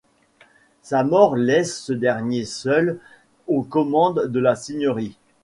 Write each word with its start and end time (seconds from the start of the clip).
Sa 0.81 1.03
mort 1.03 1.35
laisse 1.35 1.79
ce 1.79 1.93
dernier 1.93 2.43
seul 2.43 2.97
aux 3.47 3.61
commandes 3.61 4.29
de 4.31 4.39
la 4.39 4.55
seigneurie. 4.55 5.15